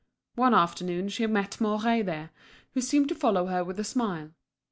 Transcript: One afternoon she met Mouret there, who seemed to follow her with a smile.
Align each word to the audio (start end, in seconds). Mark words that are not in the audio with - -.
One 0.33 0.55
afternoon 0.55 1.09
she 1.09 1.27
met 1.27 1.61
Mouret 1.61 2.01
there, 2.07 2.31
who 2.73 2.81
seemed 2.81 3.07
to 3.09 3.13
follow 3.13 3.45
her 3.45 3.63
with 3.63 3.79
a 3.79 3.83
smile. 3.83 4.31